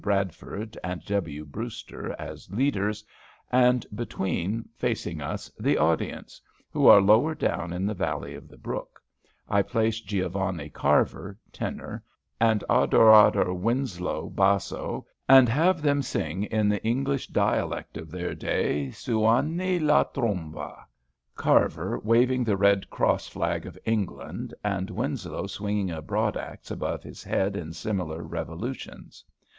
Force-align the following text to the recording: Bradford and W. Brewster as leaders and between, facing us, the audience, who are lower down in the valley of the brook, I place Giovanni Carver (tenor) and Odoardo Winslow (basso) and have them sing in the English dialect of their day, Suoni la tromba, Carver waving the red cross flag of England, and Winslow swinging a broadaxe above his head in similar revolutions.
Bradford 0.03 0.79
and 0.83 1.05
W. 1.05 1.45
Brewster 1.45 2.15
as 2.17 2.49
leaders 2.49 3.03
and 3.51 3.85
between, 3.93 4.67
facing 4.75 5.21
us, 5.21 5.51
the 5.59 5.77
audience, 5.77 6.41
who 6.71 6.87
are 6.87 6.99
lower 6.99 7.35
down 7.35 7.71
in 7.71 7.85
the 7.85 7.93
valley 7.93 8.33
of 8.33 8.47
the 8.47 8.57
brook, 8.57 8.99
I 9.47 9.61
place 9.61 9.99
Giovanni 10.01 10.69
Carver 10.71 11.37
(tenor) 11.53 12.03
and 12.39 12.63
Odoardo 12.67 13.53
Winslow 13.53 14.31
(basso) 14.31 15.05
and 15.29 15.47
have 15.47 15.83
them 15.83 16.01
sing 16.01 16.45
in 16.45 16.67
the 16.67 16.83
English 16.83 17.27
dialect 17.27 17.95
of 17.95 18.09
their 18.09 18.33
day, 18.33 18.87
Suoni 18.89 19.79
la 19.79 20.01
tromba, 20.05 20.83
Carver 21.35 21.99
waving 21.99 22.43
the 22.43 22.57
red 22.57 22.89
cross 22.89 23.27
flag 23.27 23.67
of 23.67 23.77
England, 23.85 24.51
and 24.63 24.89
Winslow 24.89 25.45
swinging 25.45 25.91
a 25.91 26.01
broadaxe 26.01 26.71
above 26.71 27.03
his 27.03 27.21
head 27.23 27.55
in 27.55 27.71
similar 27.71 28.23
revolutions. 28.23 29.23